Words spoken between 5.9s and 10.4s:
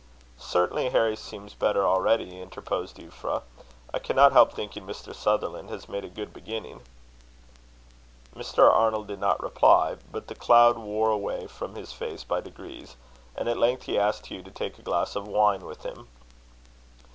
a good beginning." Mr. Arnold did not reply, but the